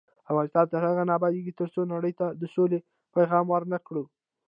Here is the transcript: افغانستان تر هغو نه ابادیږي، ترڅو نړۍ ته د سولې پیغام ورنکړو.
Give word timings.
افغانستان 0.31 0.65
تر 0.71 0.81
هغو 0.87 1.03
نه 1.09 1.13
ابادیږي، 1.19 1.53
ترڅو 1.59 1.81
نړۍ 1.93 2.13
ته 2.19 2.25
د 2.41 2.43
سولې 2.53 2.79
پیغام 3.15 3.45
ورنکړو. 3.49 4.03